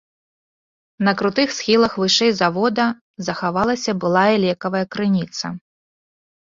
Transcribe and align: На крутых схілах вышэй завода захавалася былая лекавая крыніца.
На 1.07 1.13
крутых 1.19 1.53
схілах 1.57 1.93
вышэй 2.05 2.31
завода 2.41 2.87
захавалася 3.31 3.91
былая 4.03 4.29
лекавая 4.49 4.85
крыніца. 4.99 5.57